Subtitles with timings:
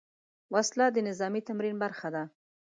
[0.53, 2.23] وسله د نظامي تمرین برخه ده